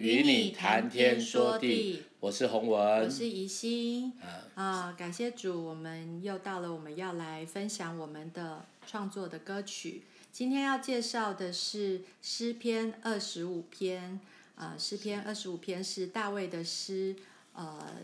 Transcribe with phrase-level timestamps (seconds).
[0.00, 2.04] 与你谈天说地。
[2.20, 4.12] 我是洪文，我是怡心。
[4.54, 10.04] 啊，感谢主，我们又到了我们要来分享我们的创作的歌曲。
[10.30, 14.20] 今天要介绍的是诗篇二十五篇。
[14.54, 17.16] 啊，诗篇二十五篇是大卫的诗。
[17.54, 17.96] 呃，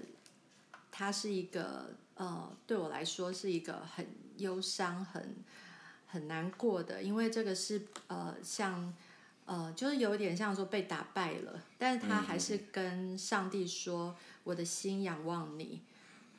[0.90, 4.04] 它是一个呃，对我来说是一个很
[4.38, 5.36] 忧伤、很
[6.08, 8.92] 很难过的，因为这个是呃，像。
[9.46, 15.82] 呃，就是有点像说被打败了，但是他还是跟上帝说：“嗯、我的心仰望你。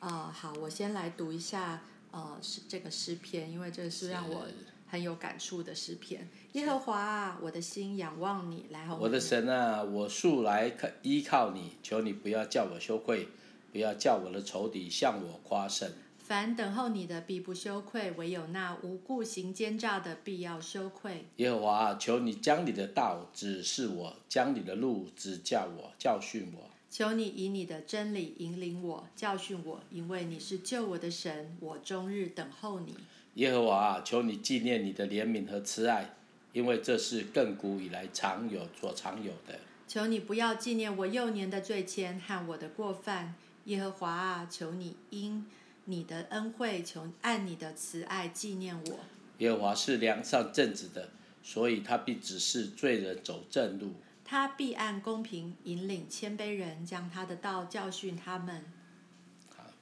[0.00, 1.80] 呃”啊，好，我先来读一下
[2.10, 4.46] 呃，是这个诗篇，因为这个是让我
[4.88, 6.28] 很有感触的诗篇。
[6.52, 13.28] 耶和华啊，我的心仰望你，来，我的神啊，我素来依靠你，求你不要叫我羞愧，
[13.72, 15.90] 不要叫我的仇敌向我夸胜。
[16.26, 21.24] 凡等候你的，必不羞愧；唯有那无故行奸诈的，必要羞愧。
[21.36, 26.68] 耶和华，求你将你的道指示我，将你的路指教我，教训我。
[26.90, 32.96] 求你以你的真理引领我，教训我，因为你是救我的神，我终日等候你。
[33.34, 36.16] 耶和华，求你纪念你的怜悯和慈爱，
[36.52, 39.60] 因为这是亘古以来常有所常有的。
[39.86, 43.36] 求你不要纪念我幼年的罪愆和我的过犯。
[43.66, 45.46] 耶和华啊，求你因
[45.86, 48.98] 你的恩惠，求按你的慈爱纪念我。
[49.38, 51.08] 耶和华是良善正直的，
[51.42, 53.94] 所以他必指示罪人走正路。
[54.24, 58.64] 他必按公平引领谦卑人，将他的道教训他们。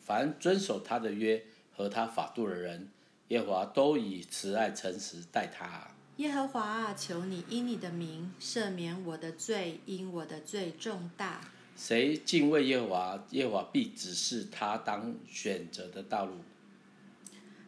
[0.00, 1.42] 凡遵守他的约
[1.74, 2.90] 和他法度的人，
[3.28, 5.88] 耶和华都以慈爱诚实待他。
[6.18, 11.40] 耶和华啊，求你因你的名赦免我的罪，因我的罪重大。
[11.76, 16.36] 谁敬畏耶和华，耶和华必指示他当选择的道路。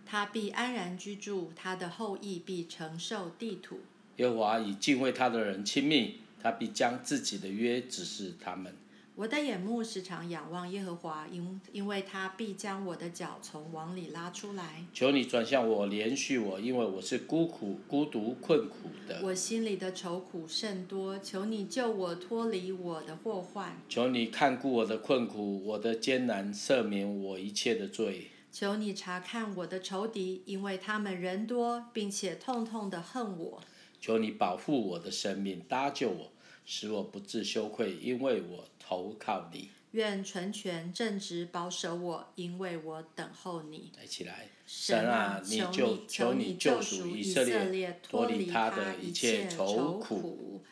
[0.04, 3.80] 他必安然居住，他的后裔必承受地土。
[4.18, 8.72] 耶和华以敬畏他的人亲密，他必将自己的约指示他们。
[9.16, 14.84] 我的眼目时常仰望耶和华，因因为他必将我的脚从网里拉出来。
[14.92, 19.22] 求你转向我，怜恤我，因为我是孤苦、孤独、困苦的。
[19.22, 23.80] 我心里的愁苦甚多，求你救我脱离我的祸患。
[23.88, 28.32] 求你看顾我的困苦，我的艰难，赦免我一切的罪。
[28.52, 33.62] 求你查看我的仇敌，因为他们人多，并且痛痛的恨我。
[33.98, 36.32] 求你保护我的生命，搭救我。
[36.68, 39.70] 使我不致羞愧，因为我投靠你。
[39.92, 43.90] 愿纯全正直保守我，因为我等候你。
[43.96, 50.62] 来起来，神啊，你救，求你救赎以色列，脱离他的一切愁苦。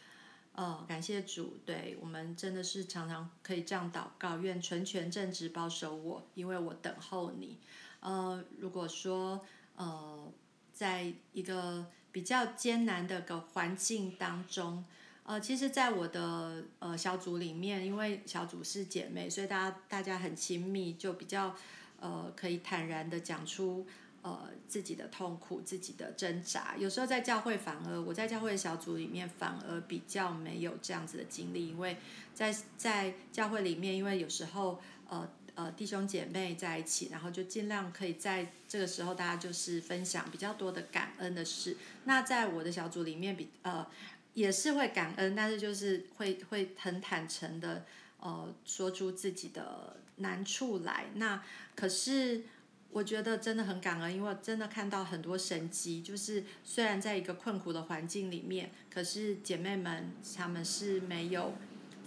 [0.52, 4.38] 哦，感谢主，对我们真的是常常可以这样祷告。
[4.38, 7.58] 愿纯全正直保守我，因为我等候你。
[8.00, 9.40] 呃，如果说
[9.76, 10.30] 呃，
[10.72, 14.84] 在一个比较艰难的个环境当中。
[15.26, 21.56] 呃，其实，在我的呃小组里面，因为小组是姐妹，所以大家大家很亲密，就比较
[21.98, 23.86] 呃可以坦然的讲出
[24.20, 26.76] 呃自己的痛苦、自己的挣扎。
[26.76, 31.96] 有时候在教会反而我在教会的小组里面反而比较没有这样子的经历，因为
[32.34, 41.78] 在在教会里面，因为有时候呃呃弟兄姐妹在一起，然后就尽量可以在这个时候大家就是分享比较多的感恩的事。
[42.04, 43.86] 那在我的小组里面比呃。
[44.34, 47.84] 也是会感恩，但是就是会会很坦诚的，
[48.18, 51.06] 呃，说出自己的难处来。
[51.14, 51.42] 那
[51.74, 52.42] 可是
[52.90, 56.02] 我觉得真的很感恩，因为真的看到很多神迹。
[56.02, 61.54] 就是虽然在一个困苦的环境里面，可是姐妹们她们是没有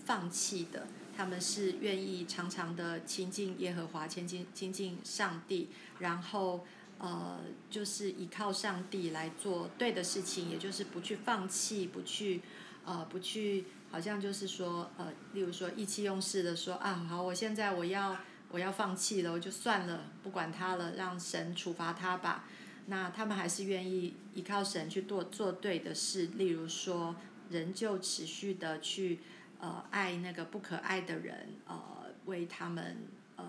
[0.06, 6.66] 放弃的，她们是愿意常常的亲近耶和华，亲近亲近上帝，然后。
[7.00, 12.42] 呃，就是依靠上帝来做对的事情，也就是不去放弃，不去，
[12.86, 18.18] 呃，不去，好像就是说，呃，例如说意气用事的说啊，好，我现在我要
[18.50, 22.46] 我要放弃了，我就算了，不管他了，让神处罚他吧。
[22.88, 27.14] 那他们还是愿意依靠神去做做对的事，例如说，
[27.50, 29.20] 仍旧持续的去
[29.60, 31.78] 呃爱那个不可爱的人，呃，
[32.26, 32.98] 为他们，
[33.36, 33.46] 呃，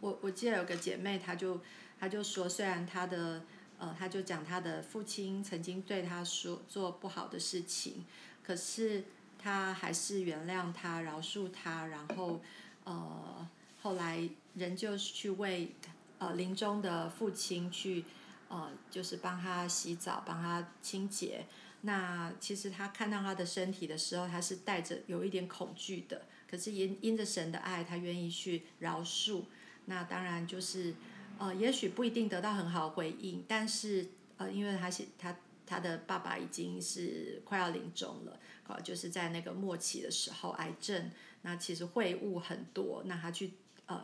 [0.00, 1.60] 我我记得有个姐妹，她就。
[2.02, 3.44] 她就说，虽然她的，
[3.78, 8.06] 呃，她就讲她的父亲曾经对她说做不好的事情，
[8.42, 9.04] 可是
[9.38, 12.40] 她还是原谅他，饶恕他，然后，
[12.84, 13.46] 呃，
[13.82, 15.74] 后来人就去为，
[16.18, 18.02] 呃，临终的父亲去，
[18.48, 21.44] 呃，就是帮他洗澡，帮他清洁。
[21.82, 29.42] 那其实他看到他的身体的时候，他是带着有一点恐惧的，可是因因着神的爱，他愿意去饶恕。
[29.86, 30.94] 那当然就是。
[31.38, 34.06] 呃，也许不一定得到很好回应，但是
[34.36, 35.34] 呃，因为他是他
[35.64, 41.10] 他的爸爸已经是快要临终了，啊，就是在那个末期的时候，癌症，
[41.40, 43.54] 那其实秽物很多，那他去
[43.86, 44.02] 呃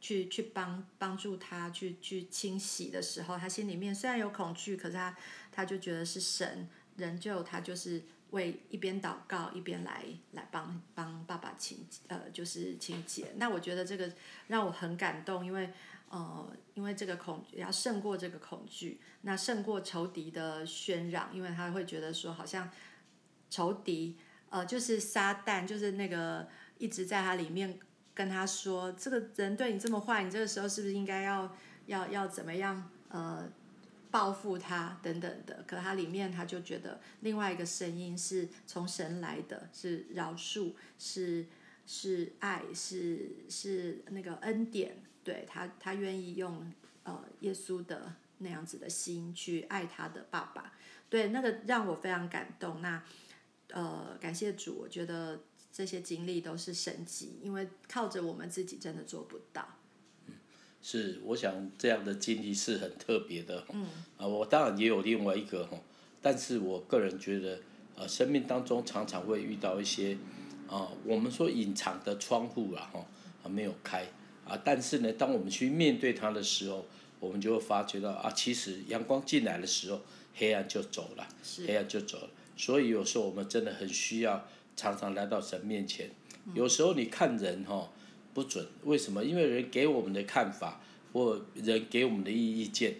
[0.00, 5.16] 去去帮帮助他去去清洗的时候，他心里面虽然有恐惧，可是他
[5.50, 14.12] 他就觉得是神仍旧他就是为一边祷告一边来来帮帮爸爸清呃就是清洁，那我觉得这个
[14.48, 15.70] 让我很感动，因为。
[16.10, 22.70] 呃，因为这个恐要胜过这个恐惧，那胜过仇敌的喧嚷，因为他会觉得说，好像
[23.50, 24.16] 仇敌，
[24.48, 26.48] 呃，就是撒旦，就是那个
[26.78, 27.78] 一直在他里面
[28.14, 31.54] 跟他说，这个人对你这么坏，你这个时候是不是应该要
[31.84, 33.46] 要要怎么样，呃，
[34.10, 35.64] 报复他等等的？
[35.66, 41.46] 可他里面他就觉得另外一个声音是从神来的，是饶恕，是
[41.86, 44.96] 是爱，是是那个恩典。
[45.24, 46.72] 对他，他愿意用
[47.02, 50.72] 呃耶稣的那样子的心去爱他的爸爸，
[51.10, 52.80] 对那个让我非常感动。
[52.80, 53.02] 那
[53.72, 59.68] 呃感谢主，我觉得这些经历都是神迹，因为靠着我们自己真的做不到。
[60.80, 63.64] 嗯，是，我想这样的经历是很特别的。
[63.72, 63.86] 嗯，
[64.16, 65.78] 啊，我当然也有另外一个哈，
[66.22, 67.58] 但是我个人觉得，
[67.96, 70.16] 呃，生命当中常常会遇到一些
[70.68, 73.06] 啊，我们说隐藏的窗户啊，哈，
[73.42, 74.06] 啊没有开。
[74.46, 76.86] 啊，但是呢，当我们去面对它的时候，
[77.20, 80.00] 我们就会发觉到啊，其实阳光进来的时候，
[80.34, 81.28] 黑暗就走了，
[81.66, 82.30] 黑暗就走了。
[82.56, 86.10] 所以有时候我们真的很需要常常来到神面前。
[86.54, 87.88] 有时候你看人哈、哦、
[88.34, 89.24] 不准，为什么？
[89.24, 90.80] 因为人给我们的看法
[91.12, 92.96] 或人给我们的意意见，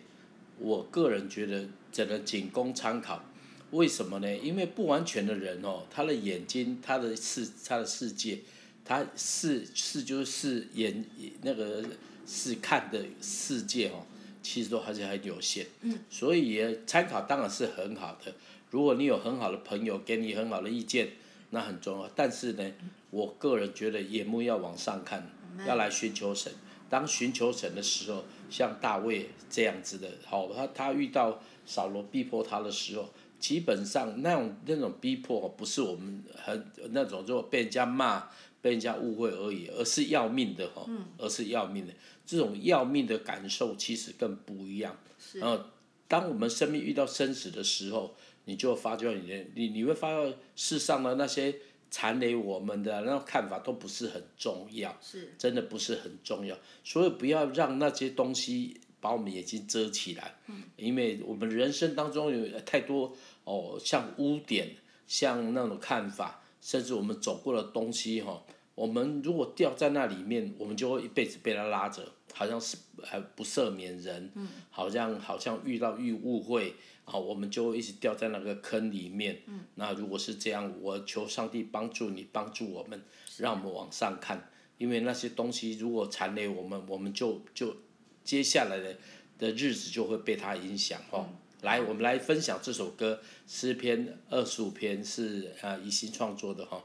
[0.58, 3.24] 我个人觉得只能仅供参考。
[3.70, 4.36] 为什么呢？
[4.36, 8.40] 因为不完全的人哦，他的眼睛，他的视，他的世界。
[8.84, 11.04] 他是是就是眼
[11.42, 11.84] 那个
[12.26, 14.06] 是看的世界哦，
[14.42, 15.66] 其实都还是很有限。
[15.82, 15.98] 嗯。
[16.08, 18.32] 所以也参考当然是很好的。
[18.70, 21.10] 如果你有很好的朋友给你很好的意见，
[21.50, 22.10] 那很重要。
[22.16, 22.72] 但是呢，
[23.10, 25.30] 我个人觉得眼目要往上看，
[25.66, 26.52] 要来寻求神。
[26.88, 38.28] 当寻求神的时候，像大卫这样子的，好，他他遇到扫罗逼迫他的时候，基本上那种那种逼迫不是我们很那种就被人家骂。
[38.60, 40.84] 被人家误会而已，而是要命的哈，
[41.16, 41.92] 而是要命的。
[42.26, 44.96] 这种要命的感受其实更不一样。
[45.34, 45.64] 然后，
[46.08, 48.16] 当我们生命遇到生死的时候，
[48.46, 51.54] 你就发觉你的你你会发现世上的那些
[51.90, 56.56] 缠累我们的那种看法都不是很重要，是真的不是很重要。
[56.84, 60.34] 所以不要让那些东西把我们眼睛遮起来，
[60.76, 64.76] 因为我们人生当中有太多哦，像污点，
[65.06, 66.42] 像那种看法。
[66.60, 68.42] 甚至我们走过的东西哈，
[68.78, 74.30] 我们如果掉在那里面，我们就会一辈子被他拉着，好像是还不赦免人，
[74.70, 79.42] 好像好像遇到遇误会啊，我们就会一直掉在那个坑里面。
[79.74, 83.02] 那如果是这样，我求上帝帮助你，帮助我们，
[83.38, 84.48] 让我们往上看，
[84.78, 87.74] 因为那些东西如果缠累我们，我们就就
[88.22, 88.96] 接下来的
[89.40, 91.28] 的日子就会被他影响哈。
[91.62, 96.84] 来，我们来分享这首歌诗篇二十五篇是啊，以心创作的哈。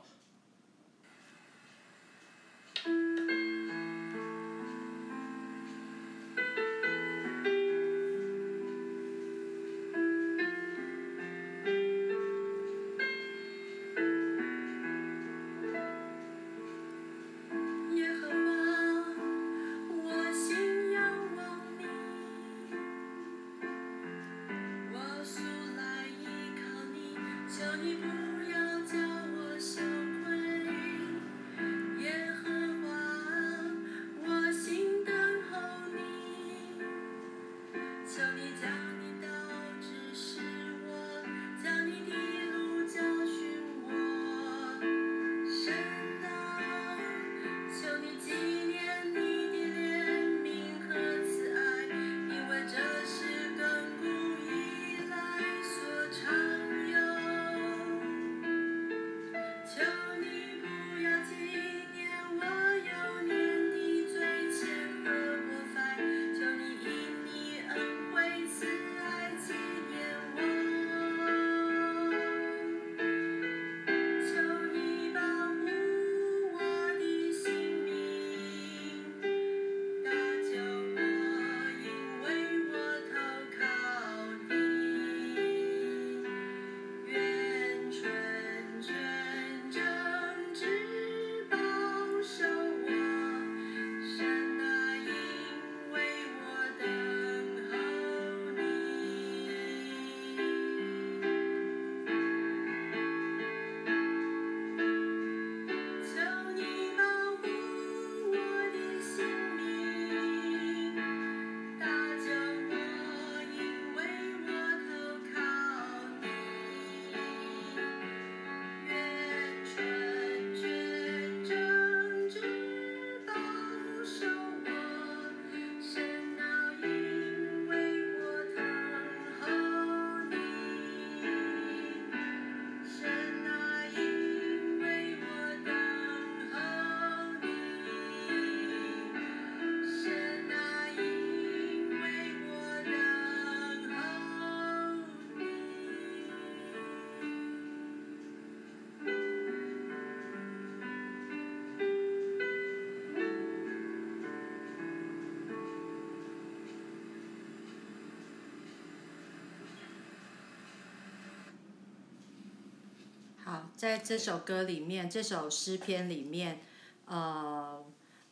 [163.64, 166.60] 好，在这首歌里面，这首诗篇里面，
[167.06, 167.82] 呃，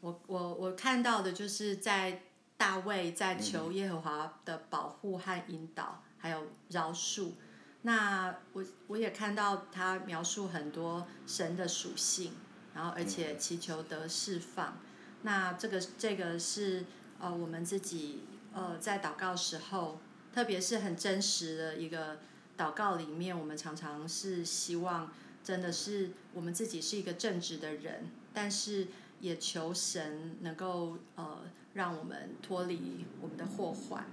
[0.01, 2.23] 我我我看到的就是在
[2.57, 7.31] 大卫在求耶和华的保护和引导，嗯、还有饶恕。
[7.83, 12.33] 那我我也看到他描述很多神的属性，
[12.75, 14.79] 然后而且祈求得释放。
[14.81, 16.83] 嗯、那这个这个是
[17.21, 20.01] 呃我们自己呃在祷告时候，
[20.33, 22.19] 特别是很真实的一个
[22.61, 25.11] 祷告里面，我们常常是希望
[25.43, 28.89] 真的是我们自己是一个正直的人，但是
[29.19, 31.39] 也求神能够呃
[31.73, 34.05] 让我们脱离我们的祸患。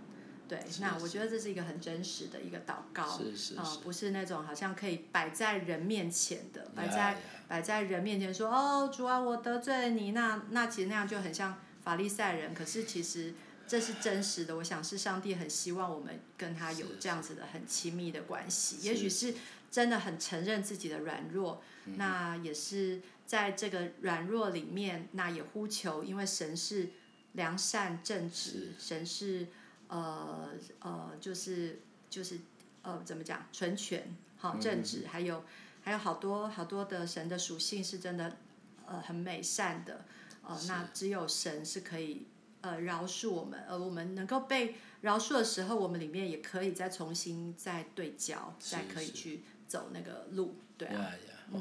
[0.48, 12.54] 对，那我觉得这是一个很真实的一个祷告，是是是呃，不是那种好像可以摆在人面前的，摆在摆在人面前说哦，主啊，我得罪了你，那那其实那样就很像法利赛人。
[12.54, 13.34] 可是其实
[13.68, 18.78] 这是真实的，我想是上帝很希望我们跟他有这样子的很亲密的关系。
[18.78, 19.34] 也许是
[19.70, 21.62] 真的很承认自己的软弱，
[21.96, 26.88] 那也是在这个软弱里面，那也呼求，因为神是
[27.34, 29.46] 良善正直，是神是。
[29.90, 32.38] 呃呃，就是就是
[32.82, 33.46] 呃，怎么讲？
[33.50, 35.42] 纯全，好正直，还有
[35.80, 38.36] 还有好多好多的神的属性是真的，
[38.84, 40.04] 呃，很美善的。
[40.42, 42.26] 呃，那只有神是可以
[42.60, 50.94] 呃饶恕我们，而我们能够被饶恕的时候，我们里面也可以再重新再对焦，是再可以去走那个路，对啊。
[50.94, 51.00] 呀
[51.54, 51.60] 呀，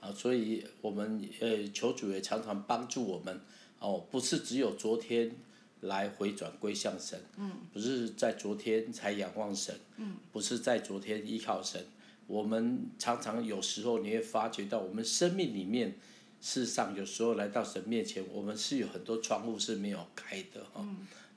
[0.00, 3.40] 啊，所以我们呃求主也常常帮助我们
[3.78, 5.34] 哦，不是只有昨天。
[5.82, 11.84] 来回转归向神，嗯不是在昨天才仰望神，嗯不是在昨天依靠神。
[12.28, 15.96] 我们常常有时候你会发觉到，我们生命里面，
[16.42, 20.84] 事实上有时候来到神面前，我们是有很多窗户是没有开的哈。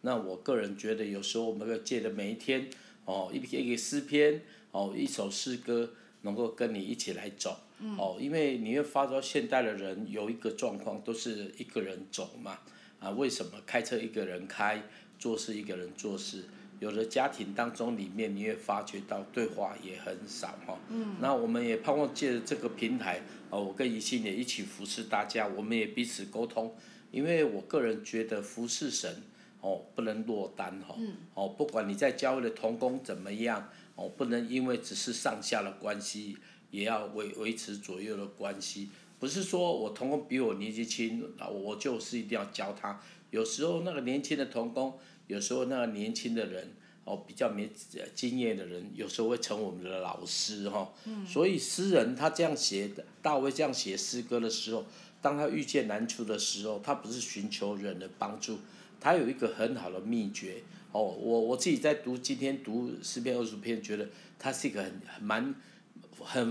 [0.02, 2.68] 那我个人觉得，有时候我们要借着每一天
[3.06, 5.92] 哦，一篇一个诗篇哦，一首诗歌，
[6.24, 7.56] 能够跟你一起来走
[8.00, 12.60] 哦，因为你会发觉现代的人有一个状况，都是一个人走嘛。
[13.00, 14.82] 啊，为什么开车一个人开，
[15.20, 16.46] 做事一个人做事？
[16.86, 20.78] 有的家庭当中里面，你也发觉到对话也很少哈。
[20.90, 21.16] 嗯。
[21.20, 26.76] 那我们也盼望借着这个平台，哦，我跟怡信也一起服侍大家，我们也彼此沟通。
[27.10, 29.24] 因为我个人觉得服侍神，
[29.62, 30.94] 哦，不能落单哈。
[31.00, 31.16] 嗯。
[31.34, 36.38] 哦，不管你在教会的同工怎么样，哦，不能因为只是上下的关系，
[36.70, 38.92] 也要维维持左右的关系。
[39.18, 43.02] 不是说我同工比我年纪轻，我就是一定要教他。
[43.32, 47.70] 有时候那个年轻的同工，有时候那个年轻的人，哦，比较没
[48.14, 50.94] 经验的人，有时候会成我们的老师哈。
[51.06, 51.26] 嗯。
[51.26, 52.90] 所以诗人他这样写，
[53.22, 54.86] 大卫这样写诗歌的时候，
[55.22, 58.60] 当他遇见难处的时候，他不是寻求人的帮助，
[59.00, 60.64] 他有一个很好的秘诀。
[60.92, 64.08] 哦，我我自己在读今天读诗篇二十篇，觉得
[64.40, 65.44] 他是一个很很蛮。
[65.44, 65.56] 很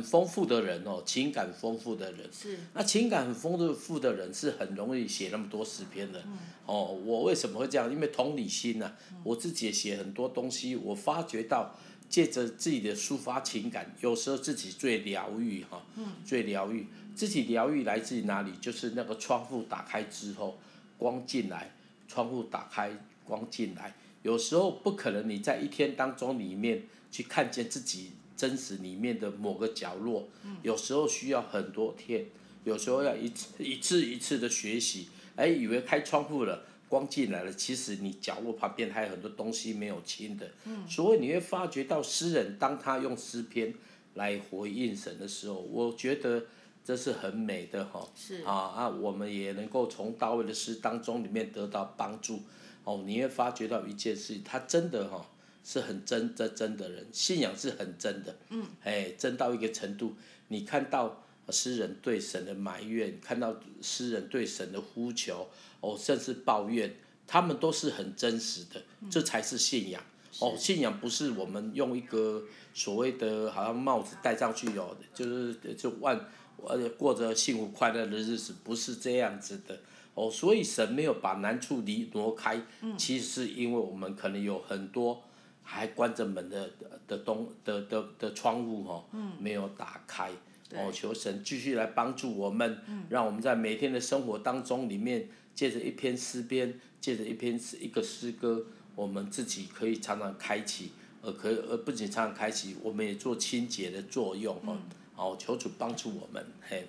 [0.02, 2.30] 丰富的人哦，情感丰富的人。
[2.32, 2.58] 是。
[2.72, 6.20] 那情感很丰富的人是很容易写那么多诗篇的。
[6.26, 7.92] 嗯、哦，我为什么会这样？
[7.92, 11.74] 因为同理心呐、我自己也写很多东西，我发觉到
[12.08, 15.82] 借着自己的抒发情感，有时候自己最疗愈哈。
[15.96, 18.52] 嗯、最疗愈，自己疗愈来自于哪里？
[18.60, 20.56] 就是那个窗户打开之后，
[20.96, 21.74] 光进来，
[22.06, 22.92] 窗户打开，
[23.24, 23.94] 光进来。
[24.22, 28.12] 有时候不可能你在一天当中里面去看见自己。
[28.36, 30.28] 真实里面的某个角落，
[30.62, 32.26] 有时候需要很多天，
[32.64, 35.08] 有时候要一次一次一次的学习。
[35.36, 40.48] 哎，以为开窗户了，光进来了，其实你角落旁边还有很多东西没有清的。
[40.64, 43.74] 嗯所以你会发觉到诗人当他用诗篇
[44.14, 46.44] 来回应神的时候，我觉得
[46.84, 48.08] 这是很美的哈。
[48.14, 52.40] 是啊啊，我们也能够从大卫的诗当中里面得到帮助。
[52.84, 55.26] 哦，你会发觉到一件事，他真的哈。
[55.64, 60.14] 是很真真真的人，信仰是很真的，嗯，哎，真到一个程度，
[60.48, 65.48] 你看到诗人对神的埋怨，看到诗人对神的呼求，
[65.80, 66.94] 哦，甚至抱怨，
[67.26, 70.02] 他们都是很真实的，嗯、这才是信仰。
[70.30, 72.42] 是哦，信仰不是我们用一个
[72.74, 76.28] 所谓的好像帽子戴上去哦，就是就万
[76.62, 79.80] 呃过着幸福快乐的日子，不是这样子的。
[80.14, 85.22] 哦，所以神没有把难处离挪开，嗯、其实是因为我们可能有很多。
[85.64, 86.70] 还关着门的
[87.08, 89.04] 的东的的的窗户哈，
[89.40, 90.30] 没有打开。
[90.76, 92.78] 哦，求神继续来帮助我们，
[93.08, 100.90] 让我们在每天的生活当中里面，借着一篇诗篇，借着一篇一个诗歌，我们自己可以常常开启，
[101.22, 104.76] 而可以而不仅常常开启，我们也做清洁的作用哦。
[105.14, 106.88] 好，求主帮助我们，嘿。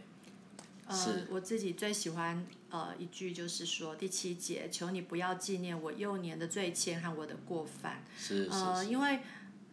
[0.90, 8.04] 是呃，我自己最喜欢呃一句就是说第七节，求你不要纪念我幼年的罪愆和我的过犯。
[8.18, 8.52] 是是是。
[8.52, 9.20] 呃，因为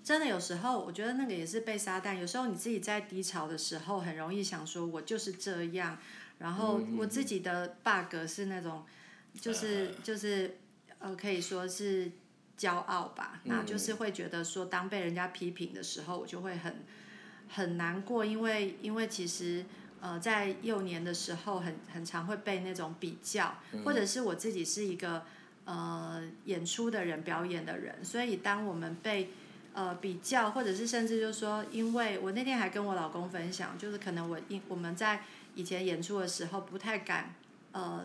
[0.02, 2.18] 真的有时候，我觉得那个也是被撒旦。
[2.18, 5.98] 有时候你自己在低潮的时候，很容易想说，我就是这样。
[6.38, 8.84] 然后我自己的 bug 是那种，
[9.40, 10.58] 就是就是
[10.98, 12.10] 呃，可以说是
[12.58, 13.40] 骄傲吧。
[13.44, 16.82] 那就是会觉得说，当被人家批评的时候，我就会很
[17.48, 19.64] 很难过，因为因为其实
[20.02, 25.22] 呃，在幼年的时候很，很很常会被那种比较，或者是我自己是一个
[25.64, 29.30] 呃演出的人，表演的人，所以当我们被
[29.74, 35.22] 呃，比较，或者是甚至就是说，因为我那天还跟我老公分享，就是可能我因我们在
[35.54, 37.34] 以前演出的时候不太敢，
[37.70, 38.04] 呃，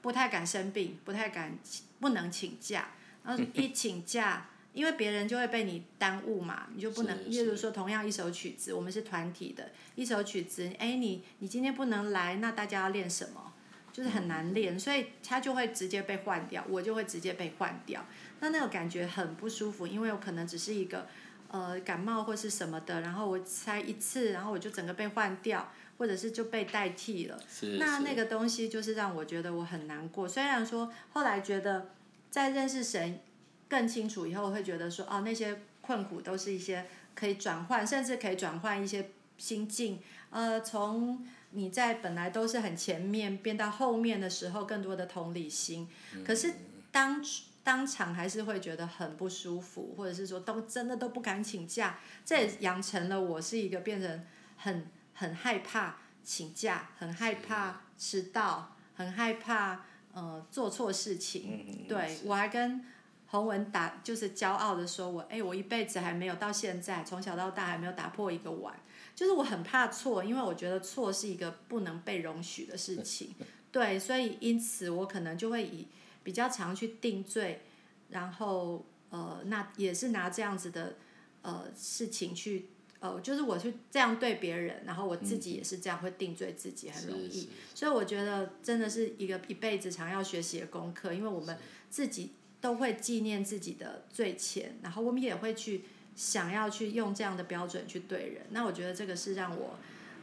[0.00, 1.56] 不太敢生病，不太敢
[2.00, 2.88] 不能请假，
[3.22, 13.52] 然后一 请假，因为别人就会被你耽误嘛，你就不能，例如说同样一首曲子，我们是团体的，一首曲子，哎，你你今天不能来，那大家要练什么？
[13.92, 18.04] 就是很难练，所以他就会直接被换掉，我就会直接被换掉。
[18.40, 21.06] 那那个感觉很不舒服，因为我可能只是一个
[21.46, 27.40] 呃感冒或是什么的，然后我才一次，然后我就整个被换掉，或者是就被代替了。
[27.78, 30.26] 那那个东西就是让我觉得我很难过。
[30.26, 31.92] 虽然说后来觉得
[32.28, 33.20] 在认识神
[33.68, 40.00] 更清楚以后，会觉得说哦，那些困苦都是一些可以转换，甚至可以转换一些心境。
[40.30, 45.88] 呃，从你在本来都是很前面，变到后面的时候，更多的同理心。
[46.24, 46.54] 可是
[46.90, 47.24] 当
[47.62, 61.86] 当场还是会觉得很不舒服，或者是说都真的都不敢请假，这也养成了我是一个变成很很害怕请假，很害怕迟到，很害怕呃做错事情。
[61.88, 62.84] 对，我还跟
[63.34, 68.72] 洪文打，就是骄傲的说我，哎，我一辈子还没有到现在，从小到大还没有打破一个碗。
[69.12, 73.34] 就是我很怕错，因为我觉得错是一个不能被容许的事情，
[73.72, 75.88] 对，所以因此我可能就会以
[76.22, 77.62] 比较常去定罪，
[78.10, 80.94] 然后呃，那也是拿这样子的
[81.42, 82.68] 呃事情去
[83.00, 91.58] 呃，就是我去这样对别人，然后我自己也是这样会定罪自己，很容易，所以我觉得真的是一个一辈子常要学习的功课，因为我们
[91.90, 92.32] 自己
[92.64, 95.84] 都会纪念自己的罪愆，然后我们也会去。
[96.16, 99.76] 想要去用这样的标准去对人，那我觉得这个是让我，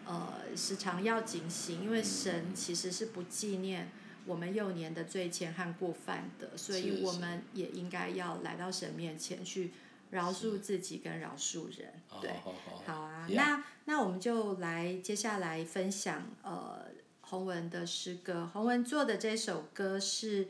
[0.05, 3.91] 呃，时常要警醒，因为神其实是不纪念
[4.25, 9.71] 我们幼年的罪愆和过犯的，所以我们也应该要来到神面前去
[10.11, 11.91] 饶恕自己跟饶恕人。
[12.21, 12.31] 对，
[12.85, 16.85] 好啊，那那我们就来接下来分享呃
[17.19, 20.47] 洪文的诗歌，洪文做的这首歌是。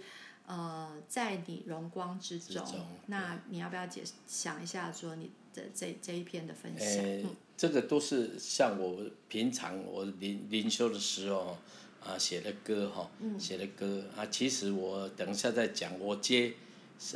[0.51, 6.85] 呃，在你荣光之中，之中，那你要不要解想一下，说你的这这一篇的分享？
[6.85, 11.57] 欸嗯、这个都是像我平常我灵灵修的时候
[12.05, 13.09] 啊写的歌哈，
[13.39, 16.51] 写的歌啊，其实我等一下再讲，我接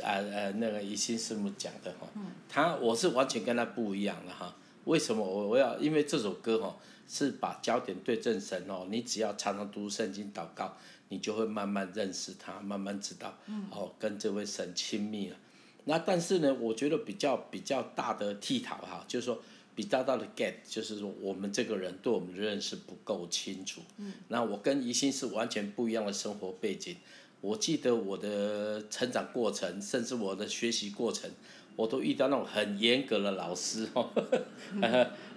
[0.02, 2.08] 啊呃那个一心师母讲的哈，
[2.48, 4.56] 他我是完全跟他不一样的哈。
[4.86, 5.76] 为什么我我要？
[5.78, 6.74] 因为这首歌哈
[7.06, 10.74] 是把焦点对正神哦，你只要常常读圣经祷告。
[11.08, 13.38] 你就会慢慢认识他，慢慢知道，
[13.70, 15.36] 哦，跟这位神亲密了。
[15.84, 19.40] 那但是呢，我觉得比较比较大的剃讨哈，就是说
[19.76, 23.80] 比较大的 get，就是说我们这个人对我们的认识不够清楚。
[23.98, 26.96] 嗯那我跟宜兴是完全不一样的生活背景。
[27.40, 31.30] 我记得我的成长过程，甚至我的学习过程，
[31.76, 34.10] 我都遇到那种很严格的老师哦。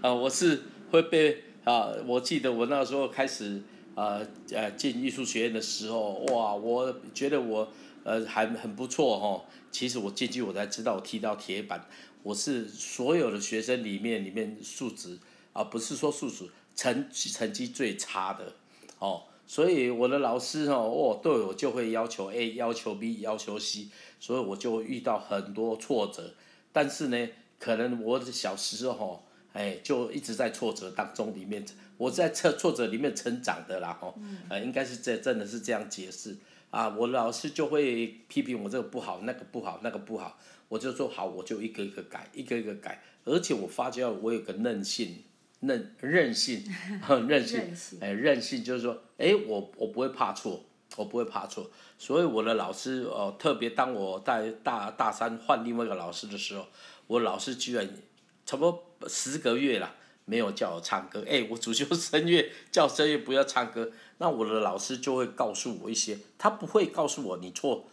[0.01, 3.61] 啊， 我是会被啊，我记得我那时候开始。
[3.99, 7.67] 呃呃，进艺术学院的时候，哇，我觉得我
[8.05, 9.43] 呃还很不错哦。
[9.71, 11.85] 其实我进去我才知道，我踢到铁板，
[12.23, 15.19] 我是所有的学生里面里面素质
[15.51, 18.53] 啊，不是说素质成成绩最差的
[18.99, 19.23] 哦。
[19.45, 26.33] 所以我的老师哦，哦，对我就会要求 A，要求 B，要求 C，所以我就会遇到很多挫折。
[26.71, 27.27] 但是呢，
[27.59, 31.65] 可能我的小时候，哎，就一直在挫折当中里面。
[31.99, 36.37] 我在挫挫折里面成长的啦，吼，呃，应该是这真的是这样解释
[36.69, 36.87] 啊。
[36.87, 43.03] 我老师就会批评我这个不好，那个不好，那个不好，我就说好，我就一个一个改，一个一个改。
[43.25, 45.23] 而且我发觉我有个韧性，
[45.59, 46.63] 韧韧性，
[47.27, 47.59] 韧性，
[47.99, 50.63] 哎，韧性就是说，哎，我我不会怕错，
[50.95, 51.69] 我不会怕错。
[51.97, 56.65] 所以我的老师哦，特别当我在大大三换另外一个老师的时候，
[57.07, 57.85] 我老师居然
[58.45, 59.95] 差不多十个月了。
[60.29, 63.89] 没有叫我唱歌，哎，我主修声乐，叫声乐不要唱歌，
[64.19, 67.85] 那我的老师就会告诉我一些，他不会告诉我你错，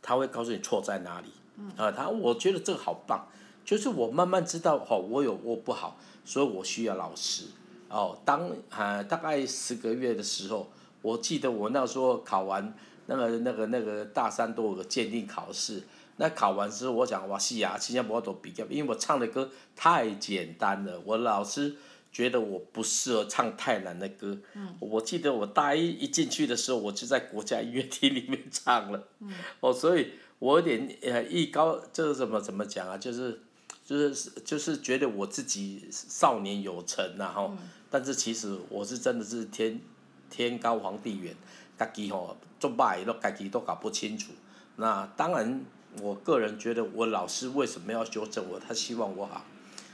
[0.00, 1.28] 他会告诉你错在哪里，
[1.76, 3.26] 啊，他我觉得这个好棒，
[3.64, 7.46] 就是我慢慢知道，哦，我有我不好，所以我需要老师，
[7.88, 10.70] 哦，当啊大概十个月的时候，
[11.02, 12.72] 我记得我那时候考完
[13.06, 15.82] 那个那个那个大三都有个鉴定考试，
[16.20, 21.74] 那考完之后，我想哇，是啊，新加坡都比较，因为我唱的歌太简单了，我老师
[22.12, 24.36] 觉得我不适合唱太难的歌。
[24.52, 29.08] 嗯、我记得我大一一进去的时候，我就在国家音乐厅里面唱了。
[29.20, 32.98] 嗯、哦，所以我有点呃艺高，这个怎么怎么讲啊？
[32.98, 33.40] 就是
[33.82, 37.56] 就是就是觉得我自己少年有成然、啊、后，
[37.90, 39.80] 但是其实我是真的是天
[40.28, 41.34] 天高皇帝远，
[41.78, 44.32] 自己吼做歹都自己都搞不清楚。
[44.76, 45.64] 那当然。
[46.00, 48.58] 我个人觉得，我老师为什么要纠正我？
[48.60, 49.44] 他希望我好，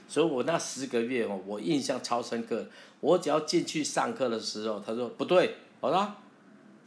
[0.06, 2.66] 所以我那十个月哦，我印象超深刻。
[3.00, 6.16] 我只要进去上课的时候，他说不对，好啦，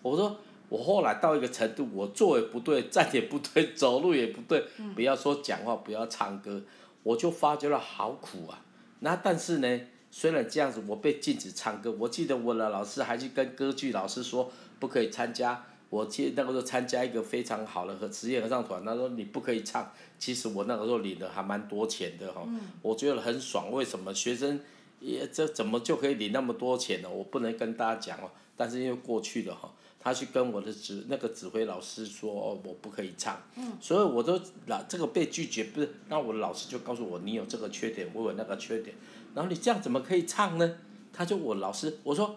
[0.02, 0.38] 我说
[0.70, 4.64] 我后来到一个程度，我坐也不对，站也不对，走路也不对，
[4.96, 6.62] 不要说讲话，不要唱歌，
[7.04, 8.62] 我就发觉了好苦啊。
[9.00, 9.80] 那但是呢，
[10.12, 15.66] 虽然这样子，我被禁止唱歌，我记得我的老师还去跟歌剧老师说，不可以参加。
[15.90, 19.92] 我记得那个时候参加一个非常好的和职业合唱团，他说你不可以唱。
[20.20, 23.72] 其实我那个时候领的还蛮多钱的哈，嗯、我觉得很爽。
[23.72, 24.60] 为什么学生
[25.00, 27.10] 也这怎么就可以领那么多钱呢？
[27.10, 28.30] 我不能跟大家讲哦。
[28.56, 33.42] 但是因为过去了哈，他去跟我的指那个指挥老师说哦，我不可以唱。
[33.56, 35.90] 嗯、所以我都老这个被拒绝不是？
[36.08, 38.96] 那我的老师就告诉我，你有这个缺点，我有那个缺点，
[39.34, 40.76] 然后你这样怎么可以唱呢？
[41.12, 42.36] 他就我老师我说。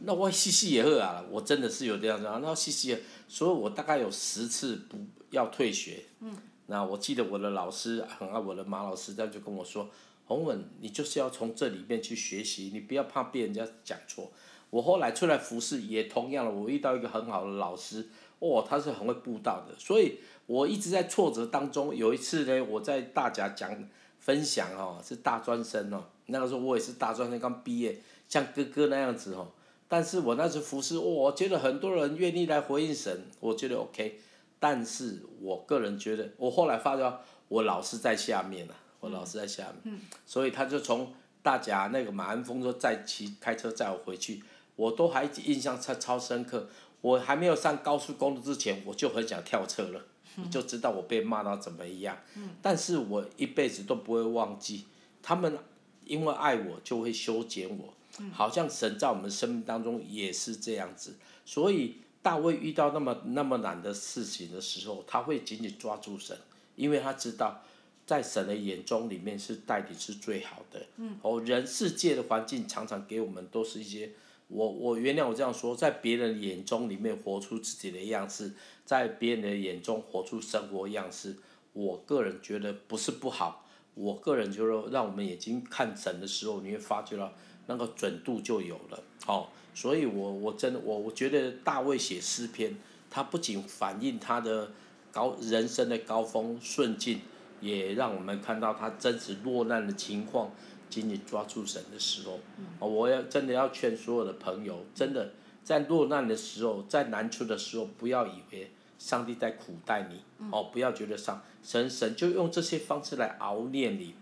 [0.00, 2.38] 那我嘻嘻也喝啊，我真的是有这样子啊。
[2.42, 4.98] 那嘻嘻，所以我大概有十次不
[5.30, 6.04] 要退学。
[6.20, 6.36] 嗯。
[6.68, 9.88] 那我记得我的老师很爱我的马老师，他就跟我说
[10.26, 14.32] ：“洪文，你就是要从这里面去学习，你不要怕被人家讲错。”
[14.70, 18.08] 我后来出来服侍也同样了，我遇到一个很好的老师，
[18.40, 21.94] 哦，他是很会布道的，所以我一直在挫折当中。
[21.94, 29.52] 有一次呢，我在大家讲分享哦，是大专生哦，那个时候我也是大专生刚毕业，像哥哥那样子哦。
[29.88, 34.20] 但是我那次服侍，我觉得很多人愿意来回应神，我觉得 OK。
[34.58, 44.42] 但是我个人觉得，我后来发觉我老师在下面了，我老师在下面，嗯、所以他就从大甲那个马鞍峰说再骑开车载我回去，
[44.74, 46.68] 我都还印象超超深刻。
[47.02, 50.00] 我还没有上高速公路之前，我就很想跳车了，
[50.36, 52.16] 嗯、你就知道我被骂到怎么样。
[52.34, 54.86] 嗯、但是我一辈子都不会忘记，
[55.22, 55.56] 他们
[56.04, 57.94] 因为爱我就会修剪我。
[58.32, 66.36] 好像神在我们生命当中也是这样子，所以大卫遇到那么那么难的事情的时候，他会紧紧抓住神，
[66.74, 67.62] 因为他知道，
[68.06, 70.86] 在神的眼中里面是带领是最好的。
[70.96, 71.18] 嗯。
[71.22, 74.10] 哦，人世界的环境常常给我们都是一些，
[74.48, 81.36] 我我原谅我这样说，在别人眼中里面活出自己的样式，在别人的眼中活出生活样式，
[81.74, 87.32] 我个人觉得不是不好，我个人觉得让我们眼睛看神的时候，你会发觉到。
[87.68, 92.76] 那个准度就有了，哦，所以我我真的我我觉得大卫写诗篇，
[93.10, 94.70] 他不仅反映他的
[95.10, 97.20] 高人生的高峰顺境，
[97.60, 100.52] 也让我们看到他真实落难的情况，
[100.88, 102.38] 紧紧抓住神的时候，
[102.78, 105.32] 哦，我要真的要劝所有的朋友，真的
[105.64, 114.14] 在落难的时候，在难处的时候，不要以为上帝在苦待你，哦，不要觉得上神神就用这些方式来熬炼你，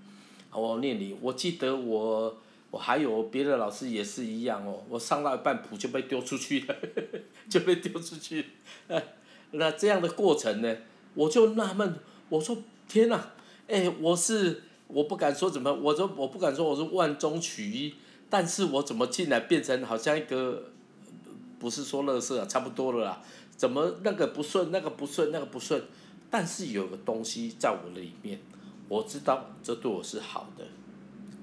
[0.52, 2.38] 熬炼你，我记得我。
[2.74, 6.74] 我还有别的老师也是一样哦，我上到一半谱就被丢出去了，
[7.48, 8.46] 就被丢出去。
[9.52, 10.76] 那这样的过程呢，
[11.14, 11.94] 我就纳闷，
[12.28, 12.58] 我说
[12.88, 13.30] 天哪，
[13.68, 17.94] 哎，我是我不敢说怎么，我说我不敢说我是万中取一，
[18.28, 20.72] 但是我怎么进来变成好像一个，
[21.60, 23.22] 不是说乐色啊，差不多了啦，
[23.56, 25.80] 怎么那个不顺，那个不顺，那个不顺，
[26.28, 28.40] 但是有个东西在我的里面，
[28.88, 30.64] 我知道这对我是好的。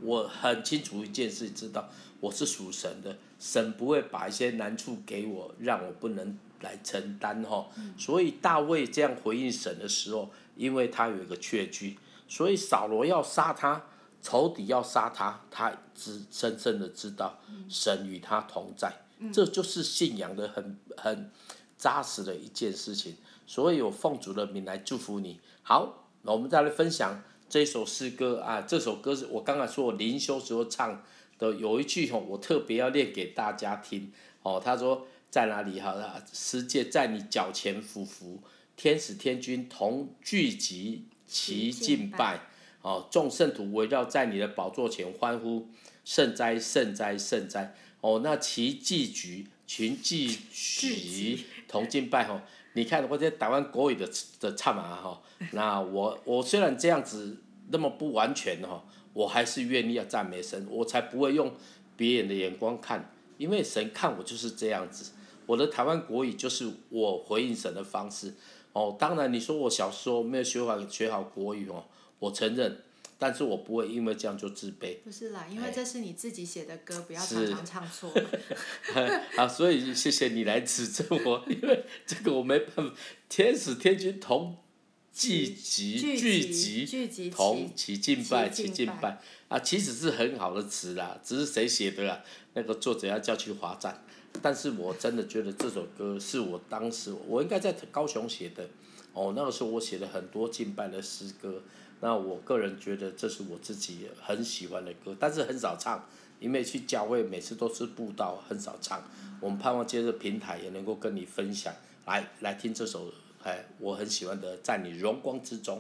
[0.01, 7.67] 我很清楚一件事，知道我是属神的，神不会把一些难处给我，让我不能来承担哈。
[7.97, 13.83] 所以大卫这样回应神的时候，因为他有一个确据，所以扫罗要杀他，
[14.21, 18.91] 仇敌要杀他，他只深深的知道神与他同在，
[19.31, 21.31] 这就是信仰的很很
[21.77, 23.15] 扎实的一件事情。
[23.45, 25.39] 所以我奉主的名来祝福你。
[25.61, 27.21] 好，那我们再来分享。
[27.51, 31.03] 这首诗歌啊，这首歌是我刚才说我灵修时候唱
[31.37, 34.09] 的，有一句吼，我特别要念给大家听。
[34.41, 35.93] 哦，他说在哪里哈？
[36.31, 38.39] 世界在你脚前俯伏，
[38.77, 42.39] 天使天军同聚集齐敬拜。
[42.83, 45.67] 哦，众圣徒围绕在你的宝座前欢呼，
[46.05, 47.75] 圣哉圣哉圣哉。
[47.99, 52.39] 哦，那齐聚集群聚集同敬拜吼。
[52.73, 54.09] 你看，我在台湾国语的
[54.39, 57.40] 的唱啊，哈，那我我虽然这样子
[57.71, 61.53] 那么不完全哈，我还是愿意要赞美神，我才不会用
[61.95, 65.11] 别人的眼光看，因为神看我就是这样子，
[65.45, 68.33] 我的台湾国语就是我回应神的方式，
[68.73, 71.85] 哦，当然你说我小时候没有学好学好国语哦，
[72.19, 72.83] 我承认。
[73.23, 74.97] 但是我不会因为这样就自卑。
[75.03, 78.11] 不是啦，因为这是你自己写的歌，哎、不要常常唱错。
[79.37, 82.95] 啊，所以谢谢你来指正我，因为这个我没办法。
[83.29, 84.57] 天使天君同
[85.13, 89.19] 聚集聚集同齐敬拜齐敬拜
[89.49, 92.23] 啊，其实是很好的词啦，只是谁写的啊？
[92.53, 94.03] 那个作者要叫去罚站。
[94.41, 98.67] 但是我真的觉得这首歌是我当时我应该在高雄写的。
[99.13, 101.61] 哦，那个时候我写了很多敬拜的诗歌。
[101.99, 106.07] 那我个人觉得这是我自己很喜欢的歌，但是很少唱，
[106.39, 109.03] 因为去教会每次都是布道，很少唱。
[109.41, 111.73] 我们盼望借着平台也能够跟你分享，
[112.05, 115.77] 来来听这首哎，我很喜欢的《在你荣光之中》。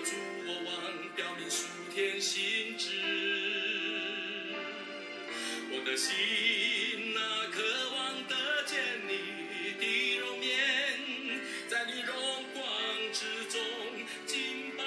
[0.00, 0.12] 向我主
[0.46, 0.72] 我王
[1.14, 2.88] 表明属天心志。
[5.72, 7.20] 我的心哪
[7.52, 7.62] 渴
[7.94, 8.34] 望得
[8.64, 9.12] 见你
[9.78, 10.50] 的容颜，
[11.68, 12.14] 在你荣
[12.54, 12.62] 光
[13.12, 13.60] 之中
[14.26, 14.84] 敬拜。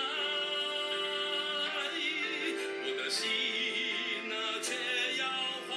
[2.86, 3.30] 我的心
[4.30, 4.74] 哪却
[5.20, 5.28] 要
[5.68, 5.72] 欢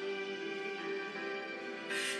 [0.00, 0.02] 呼，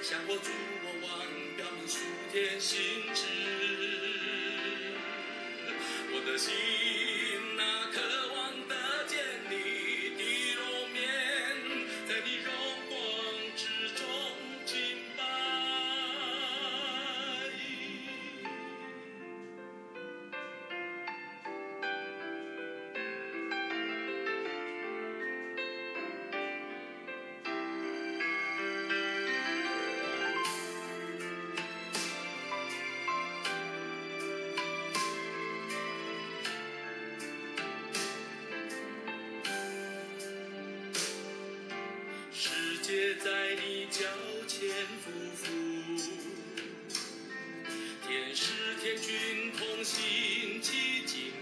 [0.03, 0.51] 向我主
[0.83, 1.11] 我王
[1.57, 1.99] 表明属
[2.33, 3.02] 天心
[6.43, 6.92] 志。
[42.93, 43.15] 却。
[43.25, 44.01] 在你脚
[44.49, 45.47] 前匍匐，
[48.07, 48.53] 天使
[48.83, 51.33] 天军同心齐敬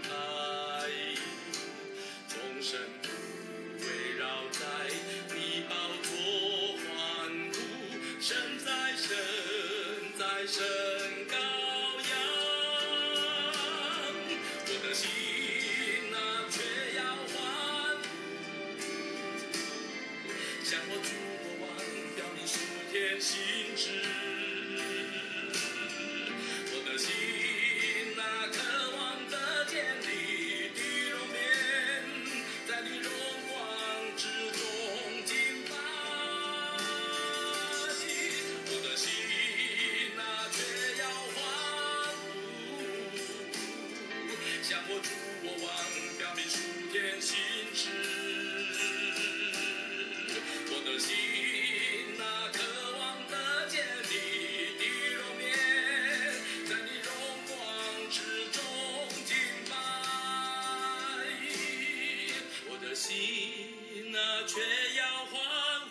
[63.01, 64.61] 心啊，却
[64.95, 65.33] 要欢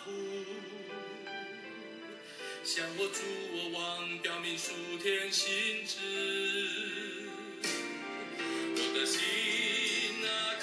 [0.05, 0.11] 呼。
[2.63, 3.19] 向我祝
[3.53, 4.71] 我忘掉民数
[5.03, 5.97] 天心志，
[8.77, 9.19] 我的心
[10.25, 10.55] 啊。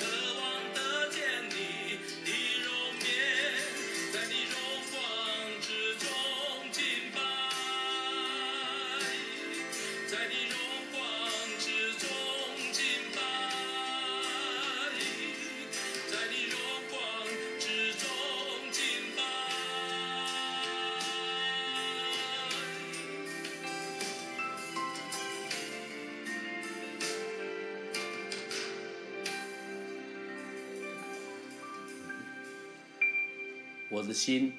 [34.19, 34.53] 心，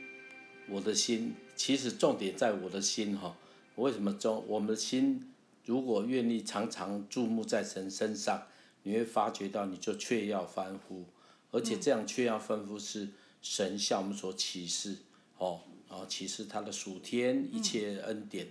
[0.70, 3.36] 我的心，其实重点在我的心哈。
[3.76, 4.46] 为什么重？
[4.48, 5.34] 我们的心
[5.66, 8.48] 如果愿意常常注目在神身上，
[8.84, 11.04] 你会发觉到，你就确要欢呼，
[11.52, 13.10] 而且这样确要欢呼是
[13.42, 14.96] 神向我们所启示
[15.38, 18.48] 哦，然后启示他的属天一切恩典，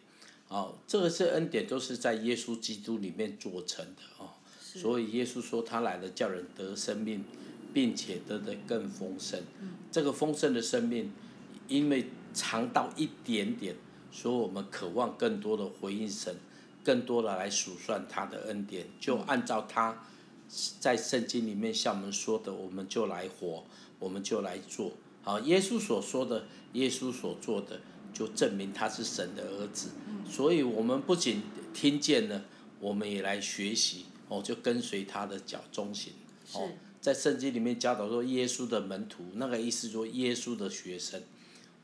[0.48, 4.28] 哦，这个是恩典都是在耶稣基督里面做成的哦，
[4.60, 7.24] 所以耶稣说他来了叫人得生命，
[7.78, 9.40] 并且得的更丰盛。
[9.88, 11.12] 这个丰盛的生命，
[11.68, 13.76] 因为尝到一点点。
[14.10, 16.34] 所以我们渴望更多的回应神，
[16.82, 20.04] 更多的来数算他的恩典，就按照他
[20.80, 23.64] 在圣经里面向我们说的，我们就来活，
[24.00, 24.90] 我们就来做。
[25.22, 27.80] 好，耶稣所说的，耶稣所做的，
[28.12, 29.90] 就证明他是神的儿子。
[30.28, 32.42] 所以我们不仅听见了，
[32.80, 36.12] 我们也来学习，哦，就跟随他的脚中行。
[36.54, 41.22] 哦，在圣经里面教导说，耶稣的门徒，那个意思说耶稣的学生。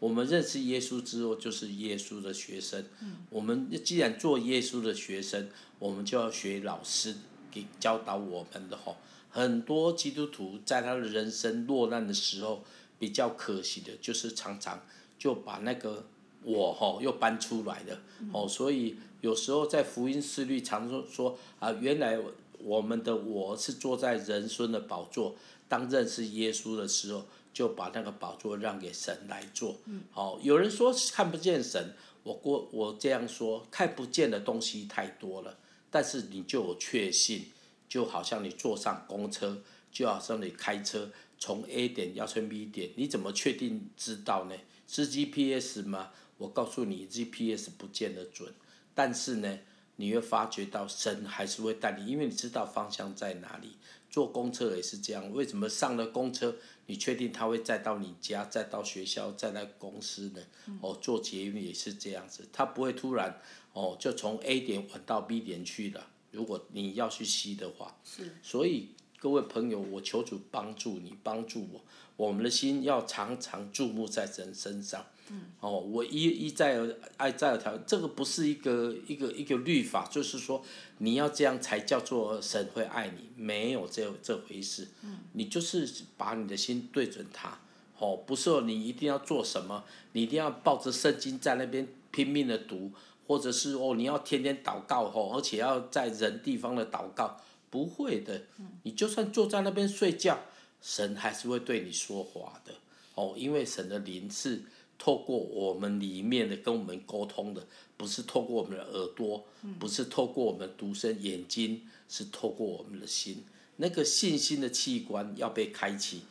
[0.01, 2.85] 我们认识耶稣之后，就是耶稣的学生。
[3.31, 5.49] 我们既然做耶稣的学生，
[5.79, 7.15] 我们就要学老师
[7.51, 8.97] 给教导我们的吼。
[9.31, 12.65] 很多基督徒在他的人生落难的时候，
[12.99, 14.83] 比较可惜的就是常常
[15.19, 16.07] 就把那个
[16.43, 18.01] 我吼又搬出来了。
[18.33, 22.19] 哦，所以有时候在福音思虑常说说啊，原来
[22.65, 25.37] 我们的我是坐在人生的宝座，
[25.69, 27.27] 当认识耶稣的时候。
[27.55, 29.77] 就把那个宝座让给神来做。
[30.11, 35.57] 好，有人说看不见神，我过我这样说，看不见的东西太多了，
[35.89, 37.53] 但是你就有确信，
[37.89, 44.57] 就好像你坐上公车，就好像你开车从 A 点要去 B 点，你怎么确定知道呢？
[44.89, 46.11] 是 GPS 吗？
[46.39, 48.53] 我告诉你，GPS 不见得准，
[48.97, 49.61] 但是呢，
[49.97, 53.77] 你会发觉到神还是会带你，因为你知道方向在哪里。
[54.11, 56.55] 坐公车也是这样，为什么上了公车，
[56.87, 60.41] 你确定他会再到你家，再到学校，再来公司呢？
[60.81, 63.41] 哦，坐捷运也是这样子，他不会突然
[63.73, 66.07] 哦就从 A 点转到 B 点去了。
[66.31, 71.85] 如果你要去 C 的话，是，所以各位朋友，我求主帮助你，帮助我，
[72.17, 75.05] 我们的心要常常注目在神身上。
[75.31, 80.63] 嗯、哦，我一一再而爱再而条，这个不是一个一个一个律法，就是说
[80.99, 84.89] 你要这样才叫做神会爱你，没有这这回事。
[85.03, 87.59] 嗯、你就是把你的心对准他，
[87.99, 92.93] 哦，不是说你一定要做什么，你一定要抱着圣经在那边拼命的读，
[93.27, 98.43] 或者是哦你要天天祷告哦，而且要在人地方的祷告，不会的。
[98.83, 100.39] 你就算坐在那边睡觉，
[100.83, 102.75] 神还是会对你说话的。
[103.15, 104.65] 哦，因为神的灵是。
[104.99, 109.45] 透过我们里面的跟我们沟通的，不是透过我们的耳朵，
[109.79, 113.45] 不是透过我们独身眼睛，是透过我们的心。
[113.77, 116.23] 那个信心的器官要被开启，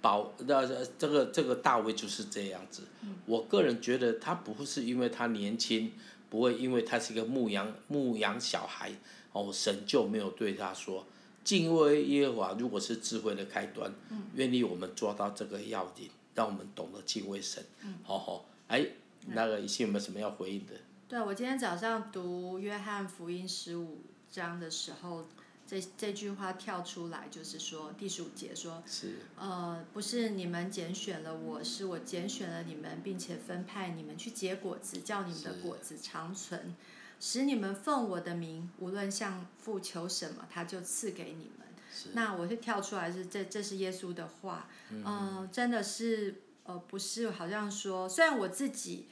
[0.00, 0.64] 保那
[0.96, 2.82] 这个这个大卫就是这样子。
[3.26, 5.92] 我个人觉得他不会是因为他年轻，
[6.30, 8.92] 不会因为他是一个牧羊牧羊小孩，
[9.32, 11.04] 哦，神就没有对他说
[11.42, 13.92] 敬畏耶和华，如果是智慧的开端，
[14.34, 16.08] 愿意我们抓到这个要点。
[16.38, 17.64] 让我们懂得敬畏神，
[18.04, 18.48] 好好。
[18.68, 18.86] 哎，
[19.26, 20.74] 那个一些有没有什么要回应的？
[21.08, 25.26] 对，我今天早上读约翰福音十五章的时候，
[25.66, 36.76] 这这句话跳出来，就是说第十五节说，是呃，不是你们拣选了我，是我拣选了你们，并且分派你们去结果子，叫你们的果子长存，
[37.18, 41.66] 使你们奉我的名，无论向父求什么，他就赐给你们。
[42.12, 49.06] 那我就跳出来是这，这是耶稣的话，嗯、呃，真的是呃，不是好像说，虽然我自己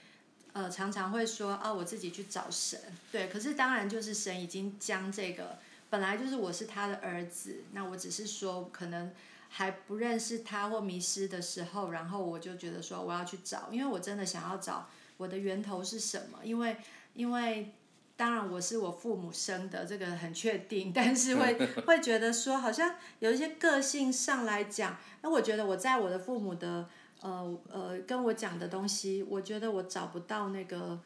[0.52, 2.80] 呃常常会说啊，我自己去找神，
[3.12, 5.58] 对，可是当然就是神已经将这个
[5.90, 9.12] 本来就是我是他的儿子，那我只是说可能
[9.48, 16.76] 还不认识他或迷失的时候，然后我就觉得说我要去找，因为我真的想要找我的源头是什么，因为
[17.14, 17.74] 因为。
[18.16, 21.54] 当然我是我父母生的，这个很确定， 但是会
[21.86, 26.88] 会觉得说，好像有一些个性上来讲，那我觉得我在我的父母的
[27.20, 30.98] 呃呃跟我讲的东西，我觉得我找不到那个，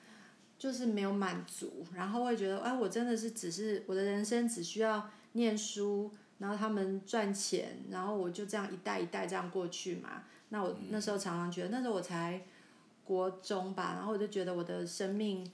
[0.57, 10.23] 就是没有满足，然后会觉得，哎，我真的是只是我的人生只需要念书，然后他们赚钱，然后我就这样一代一代这样过去嘛。
[10.51, 12.41] 那我那时候常常觉得，那时候我才
[13.05, 15.51] 国中吧，然后我就觉得我的生命。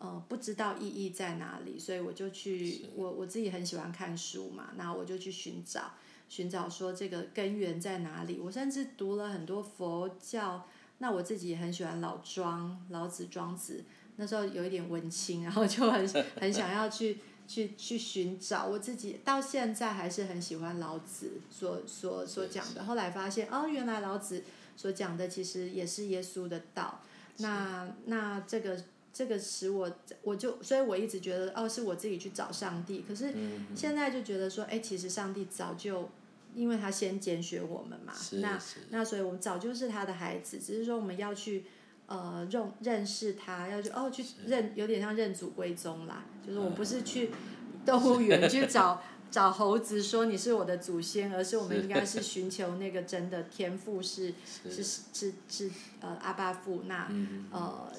[0.00, 5.92] 呃，不知道意义在哪里，所以我就去，我我自己很喜欢看书嘛，那我就去寻找，
[6.26, 8.40] 寻找说这个根源在哪里。
[8.42, 10.66] 我甚至读了很多佛教，
[10.98, 13.84] 那我自己也很喜欢老庄、老子、庄子，
[14.16, 16.08] 那时候有一点文青，然后就很
[16.40, 18.64] 很想要去去去寻找。
[18.64, 22.82] 我自己到现在还是很喜欢老子所所所讲的。
[22.82, 24.42] 后来发现哦，原来老子
[24.78, 27.02] 所讲的其实也是耶稣的道。
[27.36, 28.82] 那那这个
[29.12, 29.90] 这个使我
[30.22, 33.04] 我就所以我一直觉得哦，是我自己去找上帝。
[33.06, 33.32] 可是
[33.74, 36.08] 现在就觉得说，哎，其实上帝早就。
[36.52, 38.58] 因为他先拣选我们嘛，那
[38.88, 41.64] 那所以我们早就是他的孩子，只是说我们要去
[42.08, 46.24] 呃认认识他，要去哦去认，有点像认祖归宗啦。
[46.44, 47.30] 就是我不是去
[47.86, 49.00] 动物园去找
[49.30, 57.08] 找猴子说你是我的祖先，而是我们应该是寻求那个真的天赋是是是是，是呃阿巴父，那
[57.52, 57.92] 呃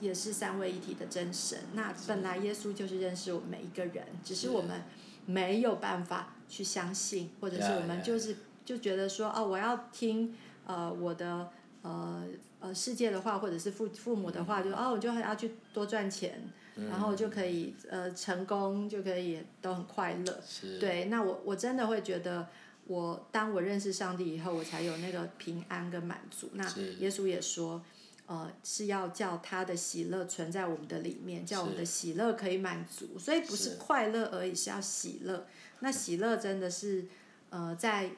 [0.00, 1.58] 也是三位一体的真神。
[1.74, 4.82] 那本来耶稣就是认识我们每一个人，只是我们
[5.26, 6.30] 没有办法。
[6.46, 10.32] 去相信，或者是我们就是就觉得说哦，我要听
[10.66, 11.48] 呃我的
[11.82, 12.22] 呃
[12.60, 16.38] 呃世界的话，或者是父父母的话，就哦我就要去多赚钱，
[16.76, 20.40] 然后就可以呃成功，就可以都很快乐。
[20.78, 22.46] 对，那我我真的会觉得，
[22.86, 26.50] 我当我认识上帝以后，我才有那个平安跟满足。
[26.52, 26.64] 那
[26.98, 27.82] 耶稣也说，
[28.26, 33.18] 呃是要叫他的喜乐存在我们的里面，叫我们的喜乐可以满足。
[33.18, 35.46] 所以不是快乐而已，是要喜乐。
[35.80, 37.04] 那喜乐真的是，
[37.50, 38.10] 呃，在，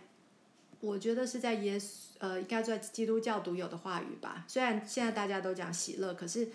[0.80, 1.84] 我觉得是在耶稣，
[2.18, 4.44] 呃，应该在基督教独有的话语吧。
[4.46, 6.48] 虽然现在大家都讲喜乐，可是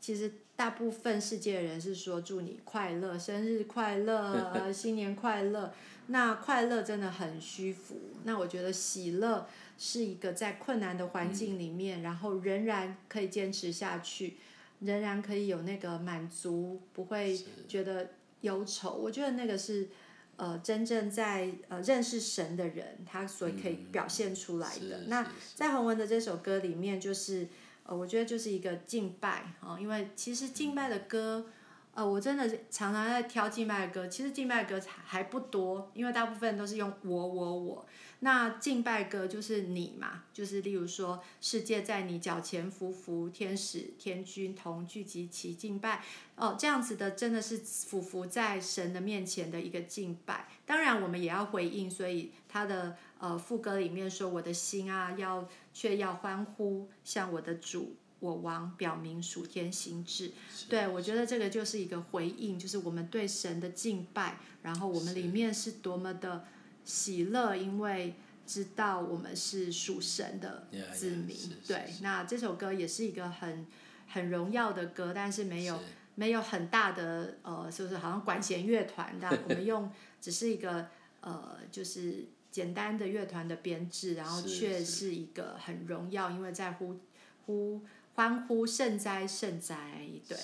[0.00, 5.72] 其实大部分世界的人是说祝你快乐，生日快乐，呃， 新年快乐。
[6.06, 7.98] 那快乐真的很虚浮。
[8.24, 9.48] 那我觉得喜乐
[9.78, 14.36] 是一个在困难的环境里面，然后仍然可以坚持下去，
[14.80, 18.10] 仍然可以有那个满足，不会觉得
[18.40, 18.94] 忧愁。
[18.94, 19.88] 我觉得那个是。
[20.36, 24.98] 呃，真正在呃认识神的人，他所可以表现出来的。
[25.02, 27.46] 嗯、那在洪文的这首歌里面，就是
[27.84, 31.46] 呃，我觉得就是一个敬拜啊、呃，因为其实敬拜的歌，
[31.94, 37.86] 呃，我真的常常在挑敬拜的歌，其实敬拜的歌还不多，因为大部分都是用我我我。
[38.24, 46.02] 那敬拜歌就是你嘛，就是例如说，世界在你脚前匍匐，天使天君同聚集齐敬拜，
[46.34, 50.48] 哦，这样子的真的是匍匐在神的面前的一个敬拜。
[50.64, 60.32] 当然我们也要回应，所以他的呃副歌里面说，我的心啊，要却要欢呼，向我的主我王表明属天心志。
[60.70, 66.46] 对，我觉得这个就是一个回应，就是我们对神的敬拜，然后我们里面是多么的。
[66.84, 68.14] 喜乐，因为
[68.46, 71.34] 知道我们是属神的子民。
[71.36, 73.66] Yeah, yeah, 对，那这首歌也是一个很
[74.06, 75.80] 很荣耀的歌，但是没有
[76.14, 79.28] 没有很大的呃，是不是好像管弦乐团的？
[79.48, 80.88] 我们用只是一个
[81.20, 87.00] 呃，就是简单的乐团的编制，然后却是一个很荣耀，因为在呼
[87.46, 87.82] 呼
[88.14, 90.36] 欢呼圣哉圣哉，对，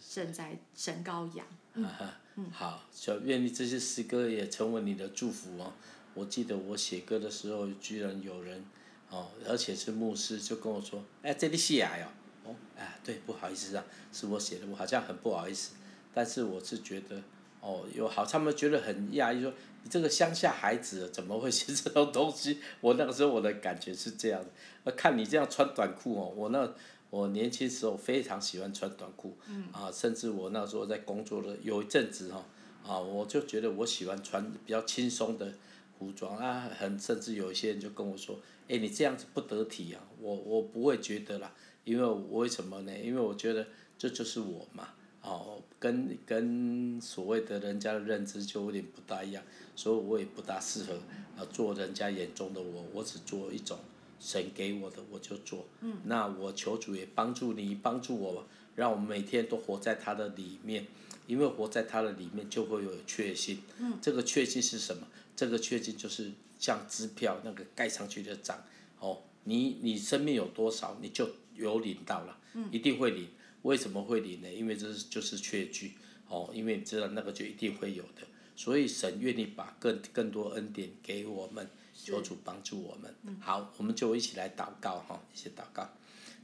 [0.00, 1.46] 圣哉神羔羊。
[1.74, 1.86] 嗯
[2.50, 5.72] 好，就愿你这些诗歌也成为你的祝福哦。
[6.14, 8.64] 我记得我写歌的时候，居然有人
[9.08, 12.12] 哦，而且是牧师，就跟我说：“哎，这里写呀？”
[12.44, 15.74] 哦，哎，对，不好意思啊，是我写的，我好像很不好意思。
[16.12, 17.22] 但是我是觉得，
[17.60, 19.52] 哦，有好，他们觉得很讶异，说
[19.84, 22.58] 你这个乡下孩子怎么会写这种东西？
[22.80, 24.44] 我那个时候我的感觉是这样
[24.84, 26.74] 的，看你这样穿短裤哦，我那。
[27.14, 32.44] 我年轻时候非常喜欢穿短裤，嗯、啊，甚至我那时候在工作的有一阵子哈，
[32.84, 35.52] 啊，我就觉得我喜欢穿比较轻松的
[35.96, 38.36] 服装啊，很甚至有一些人就跟我说，
[38.66, 41.54] 哎，你这样子不得体啊，我我不会觉得啦，
[41.84, 42.92] 因为我为什么呢？
[42.98, 43.64] 因为我觉得
[43.96, 44.88] 这就是我嘛，
[45.22, 49.40] 哦、啊，跟跟所谓的人家的认知就有点不大一样，
[49.76, 50.94] 所以我也不大适合
[51.36, 53.78] 啊做人家眼中的我，我只做一种。
[54.18, 55.66] 神给我的我就做，
[56.04, 58.46] 那我求主也帮助你，帮助我，
[58.76, 60.86] 让我们每天都活在他的里面，
[61.26, 63.60] 因为活在他的里面就会有确信。
[63.78, 65.06] 嗯、这个确信是什么？
[65.36, 68.64] 这个确信就是像支票那个盖上去的章，
[68.98, 72.38] 哦，你你生命有多少，你就有领到了，
[72.70, 73.28] 一定会领。
[73.62, 74.52] 为什么会领呢？
[74.52, 75.92] 因为这是就是确据，
[76.28, 81.68] 哦，因为你知道那个就一定会有的，所以神愿意把更更多恩典给我们。
[82.04, 85.88] 求主帮助我们，嗯、好，我们就一起来祷告哈，一起祷告。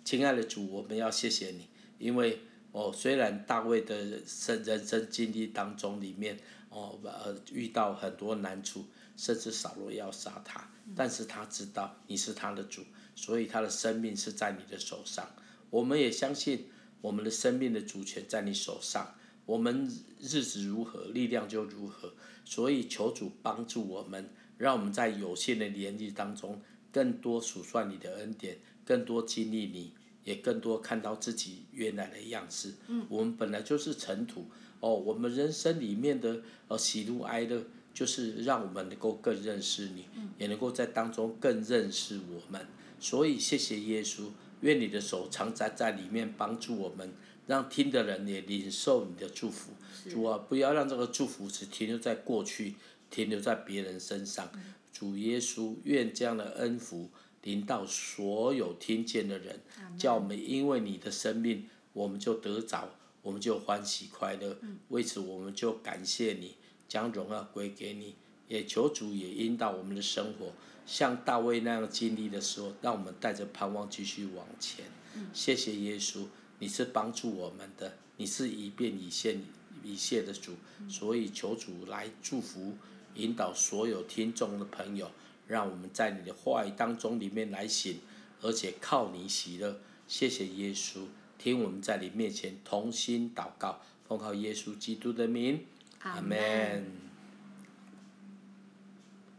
[0.03, 2.41] 亲爱的主，我们要谢谢你，因为
[2.73, 6.39] 哦，虽然大卫的生人生经历当中里面
[6.71, 8.87] 哦呃遇到很多难处，
[9.17, 12.83] 甚至扫罗要杀他，嗯、但是他知道你是他的主，
[13.15, 15.29] 所以他的生命是在你的手上。
[15.69, 16.71] 我们也相信
[17.03, 19.87] 我们的生命的主权在你手上，我们
[20.19, 22.15] 日子如何，力量就如何。
[22.47, 24.33] 所以求主帮助我们。
[24.61, 26.61] 让我们在有限的年纪当中，
[26.93, 32.75] 更多数算你的恩典，更多经历你，也更多看到自己原来的样式。
[32.87, 34.45] 嗯，我们本来就是尘土，
[34.81, 40.05] 哦，我们人生里面的呃喜怒哀乐，就是让我们能够更认识你，
[40.37, 42.67] 也能够在当中更认识我们。
[43.01, 44.25] 所以谢谢耶稣，
[44.61, 47.11] 愿你的手常在在里面帮助我们，
[47.47, 49.73] 让听的人也领受你的祝福。
[50.11, 52.75] 主啊，不要让这个祝福只停留在过去，
[53.11, 54.51] 停留在别人身上。
[54.93, 57.11] 主耶稣，愿这样的恩福
[57.43, 59.61] 临到所有听见的人，
[59.99, 62.89] 叫我们因为你的生命，我们就得着。
[63.23, 64.57] 我们就欢喜快乐，
[64.89, 66.57] 为此我们就感谢你，
[66.89, 68.15] 将荣耀归给你，
[68.49, 70.55] 也求主也引导我们的生活，
[70.87, 74.87] 像大卫那样经历的时候，让我们带着盼望继续往前。
[75.35, 76.25] 谢谢耶稣，
[76.61, 79.39] 你是帮助我们的，你是以便以谢
[79.85, 80.55] 以谢的主，
[80.89, 82.75] 所以求主来祝福，
[83.15, 85.11] 引导所有听众的朋友，
[85.47, 87.99] 让我们在你的话语当中里面来醒，
[88.41, 89.81] 而且靠你喜乐。
[90.07, 91.07] 谢谢耶稣。
[91.39, 95.65] 听我们在你面前同心祷告，奉靠耶稣基督的名，
[96.01, 97.10] 阿门。